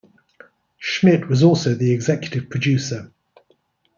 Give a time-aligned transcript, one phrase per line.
[0.79, 3.11] Schmidt was also the executive producer.